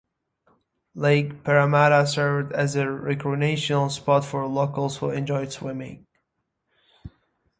[0.95, 6.07] Lake Parramatta served as a recreational spot for locals who enjoyed swimming.